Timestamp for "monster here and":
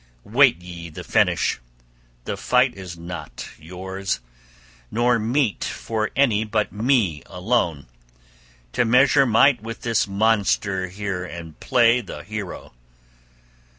10.07-11.59